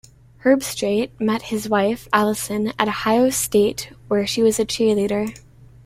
[0.43, 5.35] Herbstreit met his wife, Allison, at Ohio State, where she was a cheerleader.